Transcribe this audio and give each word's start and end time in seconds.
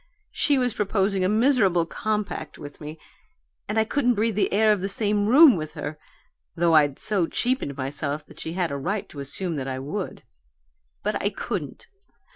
She 0.31 0.57
was 0.57 0.73
proposing 0.73 1.23
a 1.23 1.29
miserable 1.29 1.85
compact 1.85 2.57
with 2.57 2.81
me 2.81 2.97
and 3.67 3.77
I 3.77 3.83
couldn't 3.83 4.15
breathe 4.15 4.33
the 4.35 4.51
air 4.51 4.71
of 4.71 4.81
the 4.81 4.89
same 4.89 5.27
room 5.27 5.55
with 5.55 5.73
her, 5.73 5.99
though 6.55 6.73
I'd 6.73 6.97
so 6.97 7.27
cheapened 7.27 7.77
myself 7.77 8.23
she 8.35 8.53
had 8.53 8.71
a 8.71 8.77
right 8.77 9.07
to 9.09 9.19
assume 9.19 9.57
that 9.57 9.67
I 9.67 9.77
WOULD. 9.77 10.23
But 11.03 11.21
I 11.21 11.29
couldn't! 11.29 11.85